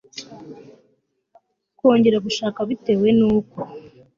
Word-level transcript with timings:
kongera 1.79 2.17
gushaka 2.25 2.59
bitewe 2.69 3.07
n'uko 3.19 3.57